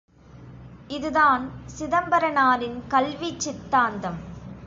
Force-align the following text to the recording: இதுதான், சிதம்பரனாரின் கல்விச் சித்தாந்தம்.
இதுதான், 0.87 1.43
சிதம்பரனாரின் 1.79 2.81
கல்விச் 2.87 3.39
சித்தாந்தம். 3.39 4.19